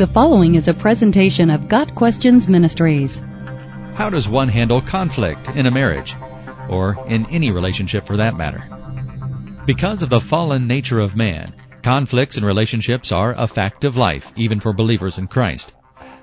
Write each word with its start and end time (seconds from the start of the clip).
The 0.00 0.06
following 0.06 0.54
is 0.54 0.66
a 0.66 0.72
presentation 0.72 1.50
of 1.50 1.68
Got 1.68 1.94
Questions 1.94 2.48
Ministries. 2.48 3.20
How 3.96 4.08
does 4.08 4.26
one 4.26 4.48
handle 4.48 4.80
conflict 4.80 5.46
in 5.48 5.66
a 5.66 5.70
marriage? 5.70 6.14
Or 6.70 6.96
in 7.06 7.26
any 7.26 7.50
relationship 7.50 8.06
for 8.06 8.16
that 8.16 8.34
matter? 8.34 8.64
Because 9.66 10.02
of 10.02 10.08
the 10.08 10.22
fallen 10.22 10.66
nature 10.66 11.00
of 11.00 11.16
man, 11.16 11.52
conflicts 11.82 12.38
in 12.38 12.46
relationships 12.46 13.12
are 13.12 13.34
a 13.36 13.46
fact 13.46 13.84
of 13.84 13.98
life, 13.98 14.32
even 14.36 14.58
for 14.58 14.72
believers 14.72 15.18
in 15.18 15.26
Christ. 15.26 15.74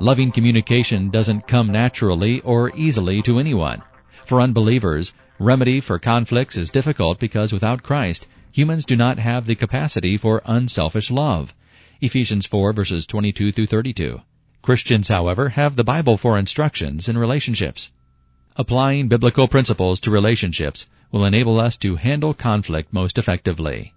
Loving 0.00 0.32
communication 0.32 1.08
doesn't 1.08 1.48
come 1.48 1.72
naturally 1.72 2.42
or 2.42 2.72
easily 2.76 3.22
to 3.22 3.38
anyone. 3.38 3.80
For 4.26 4.42
unbelievers, 4.42 5.14
remedy 5.38 5.80
for 5.80 5.98
conflicts 5.98 6.58
is 6.58 6.68
difficult 6.68 7.18
because 7.18 7.54
without 7.54 7.82
Christ, 7.82 8.26
humans 8.50 8.84
do 8.84 8.96
not 8.96 9.18
have 9.18 9.46
the 9.46 9.54
capacity 9.54 10.18
for 10.18 10.42
unselfish 10.44 11.10
love. 11.10 11.54
Ephesians 12.04 12.46
4 12.46 12.72
verses 12.72 13.06
22 13.06 13.52
through 13.52 13.66
32. 13.66 14.20
Christians, 14.60 15.06
however, 15.06 15.50
have 15.50 15.76
the 15.76 15.84
Bible 15.84 16.16
for 16.16 16.36
instructions 16.36 17.08
in 17.08 17.16
relationships. 17.16 17.92
Applying 18.56 19.06
biblical 19.06 19.46
principles 19.46 20.00
to 20.00 20.10
relationships 20.10 20.88
will 21.12 21.24
enable 21.24 21.60
us 21.60 21.76
to 21.76 21.94
handle 21.94 22.34
conflict 22.34 22.92
most 22.92 23.18
effectively. 23.18 23.94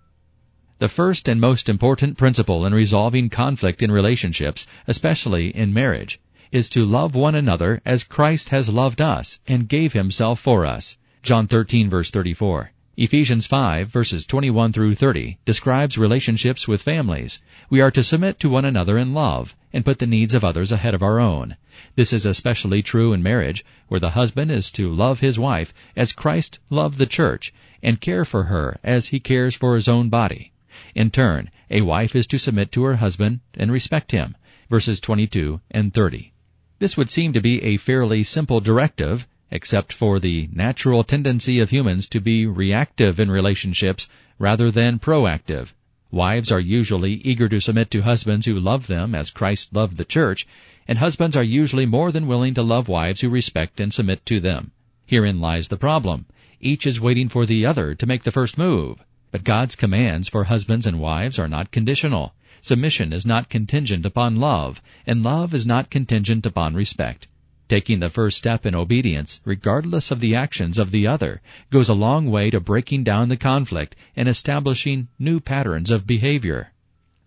The 0.78 0.88
first 0.88 1.28
and 1.28 1.42
most 1.42 1.68
important 1.68 2.16
principle 2.16 2.64
in 2.64 2.76
resolving 2.76 3.32
conflict 3.32 3.82
in 3.82 3.92
relationships, 3.92 4.68
especially 4.86 5.48
in 5.48 5.74
marriage, 5.74 6.20
is 6.52 6.70
to 6.70 6.86
love 6.86 7.16
one 7.16 7.34
another 7.34 7.82
as 7.88 8.04
Christ 8.04 8.50
has 8.50 8.70
loved 8.70 9.02
us 9.02 9.40
and 9.48 9.68
gave 9.68 9.94
himself 9.94 10.40
for 10.40 10.64
us. 10.64 11.00
John 11.24 11.48
13 11.48 11.90
verse 11.90 12.12
34. 12.12 12.72
Ephesians 12.98 13.46
5 13.46 13.90
verses 13.90 14.26
21 14.26 14.72
through 14.72 14.96
30 14.96 15.38
describes 15.44 15.98
relationships 15.98 16.66
with 16.66 16.82
families. 16.82 17.42
We 17.70 17.82
are 17.82 17.92
to 17.92 18.02
submit 18.02 18.40
to 18.40 18.48
one 18.48 18.64
another 18.64 18.98
in 18.98 19.14
love 19.14 19.54
and 19.74 19.84
put 19.84 20.00
the 20.00 20.08
needs 20.08 20.34
of 20.34 20.46
others 20.46 20.72
ahead 20.72 20.94
of 20.94 21.04
our 21.04 21.20
own. 21.20 21.58
This 21.98 22.14
is 22.14 22.26
especially 22.26 22.82
true 22.82 23.12
in 23.12 23.22
marriage, 23.22 23.66
where 23.90 24.00
the 24.00 24.12
husband 24.12 24.50
is 24.50 24.72
to 24.72 24.88
love 24.88 25.20
his 25.20 25.38
wife 25.38 25.74
as 25.98 26.14
Christ 26.14 26.60
loved 26.70 26.98
the 26.98 27.06
church 27.06 27.54
and 27.84 28.00
care 28.00 28.24
for 28.24 28.46
her 28.46 28.80
as 28.82 29.08
he 29.08 29.20
cares 29.20 29.56
for 29.56 29.76
his 29.76 29.90
own 29.90 30.08
body. 30.08 30.54
In 30.94 31.12
turn, 31.12 31.52
a 31.70 31.82
wife 31.82 32.16
is 32.16 32.28
to 32.28 32.40
submit 32.40 32.72
to 32.72 32.84
her 32.86 32.96
husband 32.96 33.42
and 33.56 33.74
respect 33.74 34.14
him. 34.14 34.38
Verses 34.70 35.02
22 35.02 35.60
and 35.70 35.94
30. 35.94 36.32
This 36.80 36.96
would 36.96 37.10
seem 37.10 37.34
to 37.34 37.42
be 37.42 37.62
a 37.62 37.76
fairly 37.76 38.24
simple 38.24 38.62
directive, 38.62 39.28
except 39.52 39.94
for 39.94 40.20
the 40.20 40.50
natural 40.52 41.04
tendency 41.04 41.60
of 41.60 41.70
humans 41.70 42.08
to 42.10 42.20
be 42.20 42.46
reactive 42.46 43.20
in 43.20 43.30
relationships 43.30 44.10
rather 44.40 44.72
than 44.72 45.00
proactive. 45.00 45.74
Wives 46.12 46.52
are 46.52 46.60
usually 46.60 47.16
eager 47.26 47.50
to 47.50 47.60
submit 47.60 47.92
to 47.92 48.02
husbands 48.02 48.46
who 48.46 48.60
love 48.60 48.88
them 48.88 49.14
as 49.14 49.30
Christ 49.30 49.74
loved 49.74 49.98
the 49.98 50.06
church, 50.06 50.48
and 50.88 50.98
husbands 50.98 51.36
are 51.36 51.44
usually 51.44 51.86
more 51.86 52.12
than 52.12 52.28
willing 52.28 52.54
to 52.54 52.64
love 52.64 52.88
wives 52.88 53.22
who 53.22 53.30
respect 53.30 53.80
and 53.80 53.94
submit 53.94 54.26
to 54.28 54.40
them. 54.40 54.72
Herein 55.06 55.40
lies 55.40 55.68
the 55.68 55.78
problem. 55.78 56.26
Each 56.62 56.88
is 56.88 57.02
waiting 57.02 57.28
for 57.28 57.46
the 57.46 57.66
other 57.66 57.96
to 57.96 58.06
make 58.06 58.24
the 58.24 58.32
first 58.32 58.58
move. 58.58 59.04
But 59.32 59.44
God's 59.44 59.76
commands 59.76 60.30
for 60.30 60.46
husbands 60.46 60.88
and 60.88 61.00
wives 61.00 61.38
are 61.38 61.50
not 61.50 61.72
conditional. 61.72 62.34
Submission 62.62 63.12
is 63.12 63.26
not 63.26 63.50
contingent 63.50 64.06
upon 64.06 64.38
love, 64.38 64.82
and 65.06 65.22
love 65.22 65.54
is 65.54 65.68
not 65.68 65.90
contingent 65.90 66.46
upon 66.46 66.74
respect. 66.74 67.28
Taking 67.68 68.00
the 68.00 68.10
first 68.10 68.38
step 68.38 68.66
in 68.66 68.76
obedience, 68.76 69.42
regardless 69.44 70.12
of 70.12 70.20
the 70.20 70.36
actions 70.36 70.78
of 70.78 70.92
the 70.92 71.08
other, 71.08 71.42
goes 71.72 71.90
a 71.90 71.96
long 71.96 72.30
way 72.30 72.52
to 72.52 72.60
breaking 72.60 73.04
down 73.04 73.30
the 73.30 73.38
conflict 73.38 73.96
and 74.16 74.30
establishing 74.30 75.08
new 75.18 75.40
patterns 75.40 75.90
of 75.90 76.06
behavior. 76.06 76.72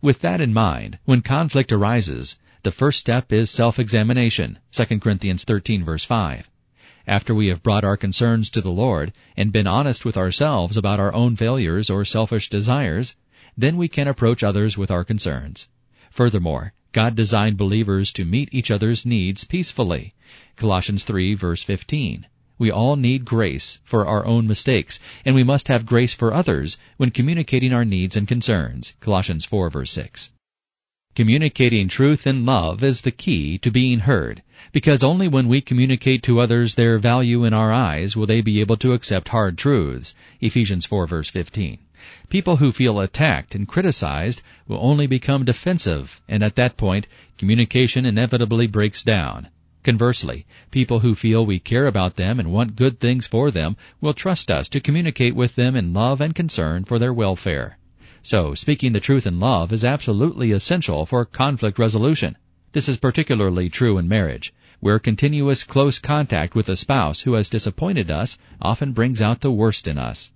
With 0.00 0.20
that 0.20 0.40
in 0.40 0.52
mind, 0.52 0.98
when 1.04 1.22
conflict 1.22 1.72
arises, 1.72 2.38
the 2.62 2.70
first 2.70 3.00
step 3.00 3.32
is 3.32 3.50
self-examination, 3.50 4.58
2 4.70 5.00
Corinthians 5.00 5.42
13 5.42 5.84
verse 5.84 6.04
5. 6.04 6.48
After 7.08 7.34
we 7.34 7.48
have 7.48 7.62
brought 7.64 7.84
our 7.84 7.96
concerns 7.96 8.48
to 8.50 8.60
the 8.60 8.70
Lord 8.70 9.12
and 9.36 9.50
been 9.50 9.66
honest 9.66 10.04
with 10.04 10.16
ourselves 10.16 10.76
about 10.76 11.00
our 11.00 11.12
own 11.14 11.34
failures 11.34 11.90
or 11.90 12.04
selfish 12.04 12.48
desires, 12.48 13.16
then 13.56 13.76
we 13.76 13.88
can 13.88 14.06
approach 14.06 14.44
others 14.44 14.78
with 14.78 14.90
our 14.90 15.02
concerns. 15.02 15.68
Furthermore, 16.10 16.74
God 16.98 17.14
designed 17.14 17.56
believers 17.56 18.12
to 18.14 18.24
meet 18.24 18.48
each 18.50 18.72
other's 18.72 19.06
needs 19.06 19.44
peacefully. 19.44 20.14
Colossians 20.56 21.04
3 21.04 21.34
verse 21.34 21.62
15. 21.62 22.26
We 22.58 22.72
all 22.72 22.96
need 22.96 23.24
grace 23.24 23.78
for 23.84 24.04
our 24.04 24.26
own 24.26 24.48
mistakes, 24.48 24.98
and 25.24 25.36
we 25.36 25.44
must 25.44 25.68
have 25.68 25.86
grace 25.86 26.12
for 26.12 26.34
others 26.34 26.76
when 26.96 27.12
communicating 27.12 27.72
our 27.72 27.84
needs 27.84 28.16
and 28.16 28.26
concerns. 28.26 28.94
Colossians 28.98 29.44
4 29.44 29.70
verse 29.70 29.92
6. 29.92 30.30
Communicating 31.18 31.88
truth 31.88 32.28
in 32.28 32.46
love 32.46 32.84
is 32.84 33.00
the 33.00 33.10
key 33.10 33.58
to 33.58 33.72
being 33.72 33.98
heard, 33.98 34.40
because 34.70 35.02
only 35.02 35.26
when 35.26 35.48
we 35.48 35.60
communicate 35.60 36.22
to 36.22 36.38
others 36.38 36.76
their 36.76 36.96
value 36.96 37.42
in 37.42 37.52
our 37.52 37.72
eyes 37.72 38.16
will 38.16 38.24
they 38.24 38.40
be 38.40 38.60
able 38.60 38.76
to 38.76 38.92
accept 38.92 39.30
hard 39.30 39.58
truths. 39.58 40.14
Ephesians 40.40 40.86
4 40.86 41.08
verse 41.08 41.28
15. 41.28 41.78
People 42.28 42.58
who 42.58 42.70
feel 42.70 43.00
attacked 43.00 43.56
and 43.56 43.66
criticized 43.66 44.42
will 44.68 44.78
only 44.80 45.08
become 45.08 45.44
defensive, 45.44 46.20
and 46.28 46.44
at 46.44 46.54
that 46.54 46.76
point, 46.76 47.08
communication 47.36 48.06
inevitably 48.06 48.68
breaks 48.68 49.02
down. 49.02 49.48
Conversely, 49.82 50.46
people 50.70 51.00
who 51.00 51.16
feel 51.16 51.44
we 51.44 51.58
care 51.58 51.88
about 51.88 52.14
them 52.14 52.38
and 52.38 52.52
want 52.52 52.76
good 52.76 53.00
things 53.00 53.26
for 53.26 53.50
them 53.50 53.76
will 54.00 54.14
trust 54.14 54.52
us 54.52 54.68
to 54.68 54.78
communicate 54.78 55.34
with 55.34 55.56
them 55.56 55.74
in 55.74 55.92
love 55.92 56.20
and 56.20 56.36
concern 56.36 56.84
for 56.84 57.00
their 57.00 57.12
welfare. 57.12 57.76
So, 58.20 58.52
speaking 58.54 58.92
the 58.92 59.00
truth 59.00 59.26
in 59.26 59.38
love 59.38 59.72
is 59.72 59.84
absolutely 59.84 60.50
essential 60.50 61.06
for 61.06 61.24
conflict 61.24 61.78
resolution. 61.78 62.36
This 62.72 62.88
is 62.88 62.96
particularly 62.96 63.70
true 63.70 63.96
in 63.96 64.08
marriage, 64.08 64.52
where 64.80 64.98
continuous 64.98 65.62
close 65.64 65.98
contact 65.98 66.54
with 66.54 66.68
a 66.68 66.76
spouse 66.76 67.22
who 67.22 67.34
has 67.34 67.48
disappointed 67.48 68.10
us 68.10 68.36
often 68.60 68.92
brings 68.92 69.22
out 69.22 69.40
the 69.40 69.52
worst 69.52 69.88
in 69.88 69.98
us. 69.98 70.32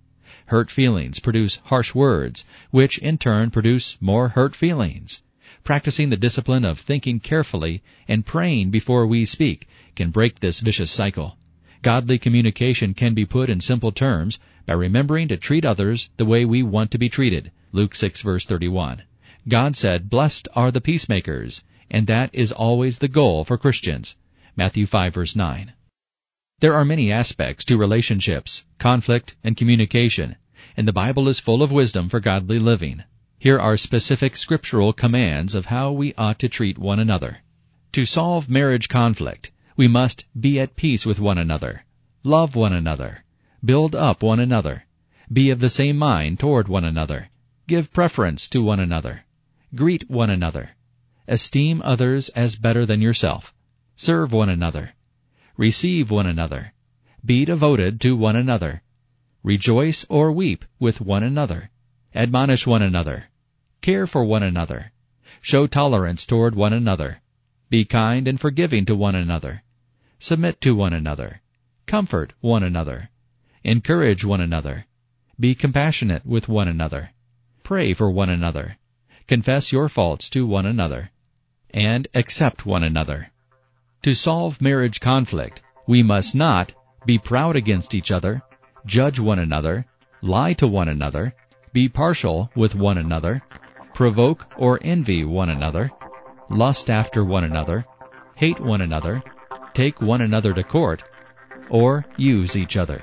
Hurt 0.47 0.71
feelings 0.71 1.19
produce 1.19 1.60
harsh 1.65 1.94
words, 1.94 2.47
which 2.71 2.98
in 2.98 3.19
turn 3.19 3.50
produce 3.50 3.98
more 4.00 4.28
hurt 4.28 4.54
feelings. 4.56 5.22
Practicing 5.65 6.09
the 6.09 6.16
discipline 6.16 6.65
of 6.65 6.78
thinking 6.78 7.21
carefully 7.21 7.82
and 8.09 8.25
praying 8.25 8.71
before 8.71 9.06
we 9.06 9.25
speak 9.25 9.69
can 9.97 10.10
break 10.10 10.41
this 10.41 10.60
vicious 10.60 10.91
cycle. 10.91 11.37
Godly 11.82 12.19
communication 12.19 12.94
can 12.94 13.12
be 13.12 13.26
put 13.26 13.50
in 13.50 13.60
simple 13.60 13.92
terms 13.92 14.38
by 14.66 14.75
remembering 14.75 15.28
to 15.28 15.37
treat 15.37 15.65
others 15.65 16.10
the 16.16 16.25
way 16.25 16.44
we 16.44 16.62
want 16.62 16.91
to 16.92 16.98
be 16.98 17.09
treated. 17.09 17.50
Luke 17.75 17.94
6 17.94 18.21
verse 18.21 18.44
31. 18.44 19.03
God 19.49 19.77
said, 19.77 20.10
Blessed 20.10 20.47
are 20.55 20.71
the 20.71 20.83
peacemakers, 20.83 21.65
and 21.91 22.06
that 22.06 22.28
is 22.34 22.53
always 22.53 22.99
the 22.99 23.09
goal 23.09 23.44
for 23.44 23.56
Christians. 23.56 24.16
Matthew 24.55 24.84
5 24.84 25.15
verse 25.15 25.34
9. 25.34 25.72
There 26.60 26.75
are 26.75 26.84
many 26.84 27.10
aspects 27.10 27.65
to 27.65 27.78
relationships, 27.78 28.66
conflict, 28.78 29.37
and 29.43 29.56
communication, 29.56 30.37
and 30.77 30.87
the 30.87 30.93
Bible 30.93 31.28
is 31.28 31.41
full 31.41 31.62
of 31.62 31.72
wisdom 31.72 32.10
for 32.10 32.21
godly 32.21 32.59
living. 32.59 33.05
Here 33.38 33.59
are 33.59 33.78
specific 33.78 34.37
scriptural 34.37 34.93
commands 34.93 35.54
of 35.54 35.66
how 35.66 35.93
we 35.93 36.12
ought 36.15 36.39
to 36.41 36.50
treat 36.50 36.77
one 36.77 37.00
another. 37.00 37.39
To 37.93 38.04
solve 38.04 38.50
marriage 38.50 38.91
conflict, 38.91 39.50
we 39.78 39.89
must 39.89 40.27
be 40.39 40.60
at 40.60 40.77
peace 40.77 41.06
with 41.06 41.19
one 41.19 41.39
another, 41.39 41.87
love 42.22 42.54
one 42.54 42.75
another, 42.75 43.25
build 43.65 43.97
up 43.97 44.22
one 44.22 44.41
another, 44.41 44.84
be 45.33 45.49
of 45.49 45.60
the 45.60 45.71
same 45.71 45.97
mind 45.97 46.39
toward 46.39 46.69
one 46.69 46.84
another, 46.84 47.31
give 47.66 47.92
preference 47.92 48.48
to 48.48 48.62
one 48.62 48.80
another, 48.80 49.24
greet 49.74 50.10
one 50.10 50.30
another, 50.30 50.70
esteem 51.28 51.80
others 51.84 52.28
as 52.30 52.56
better 52.56 52.84
than 52.84 53.00
yourself, 53.00 53.54
serve 53.96 54.32
one 54.32 54.48
another, 54.48 54.94
receive 55.56 56.10
one 56.10 56.26
another, 56.26 56.72
be 57.24 57.44
devoted 57.44 58.00
to 58.00 58.16
one 58.16 58.36
another, 58.36 58.82
rejoice 59.42 60.04
or 60.08 60.32
weep 60.32 60.64
with 60.80 61.00
one 61.00 61.22
another, 61.22 61.70
admonish 62.14 62.66
one 62.66 62.82
another, 62.82 63.24
care 63.80 64.06
for 64.06 64.24
one 64.24 64.42
another, 64.42 64.92
show 65.41 65.66
tolerance 65.66 66.26
toward 66.26 66.54
one 66.54 66.72
another, 66.72 67.20
be 67.70 67.84
kind 67.84 68.26
and 68.26 68.41
forgiving 68.41 68.84
to 68.84 68.94
one 68.94 69.15
another, 69.15 69.62
submit 70.18 70.60
to 70.60 70.74
one 70.74 70.92
another, 70.92 71.41
comfort 71.86 72.32
one 72.41 72.62
another, 72.62 73.08
encourage 73.65 74.24
one 74.24 74.41
another, 74.41 74.84
be 75.38 75.54
compassionate 75.54 76.26
with 76.26 76.48
one 76.48 76.68
another, 76.68 77.11
pray 77.72 77.95
for 77.95 78.10
one 78.10 78.28
another, 78.28 78.77
confess 79.27 79.72
your 79.72 79.89
faults 79.89 80.28
to 80.28 80.47
one 80.47 80.66
another, 80.66 81.10
and 81.71 82.07
accept 82.13 82.66
one 82.66 82.84
another. 82.84 83.33
To 84.03 84.15
solve 84.15 84.60
marriage 84.60 85.01
conflict, 85.01 85.63
we 85.86 86.03
must 86.03 86.34
not 86.34 86.74
be 87.07 87.16
proud 87.16 87.57
against 87.57 87.95
each 87.95 88.10
other, 88.10 88.42
judge 88.84 89.19
one 89.19 89.39
another, 89.39 89.86
lie 90.21 90.53
to 90.53 90.66
one 90.66 90.91
another, 90.91 91.34
be 91.72 91.89
partial 91.89 92.51
with 92.54 92.74
one 92.74 92.98
another, 92.98 93.41
provoke 93.95 94.45
or 94.59 94.78
envy 94.83 95.25
one 95.25 95.48
another, 95.48 95.91
lust 96.51 96.91
after 96.91 97.25
one 97.25 97.45
another, 97.45 97.86
hate 98.34 98.60
one 98.60 98.83
another, 98.83 99.22
take 99.72 100.03
one 100.03 100.21
another 100.21 100.53
to 100.53 100.63
court, 100.63 101.04
or 101.71 102.04
use 102.18 102.54
each 102.54 102.77
other. 102.77 103.03